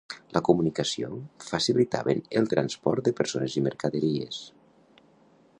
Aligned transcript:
La 0.35 0.41
comunicació, 0.45 1.09
facilitaven 1.49 2.25
el 2.41 2.49
transport 2.55 3.07
de 3.09 3.15
persones 3.23 3.61
i 3.63 3.67
mercaderies. 3.71 4.45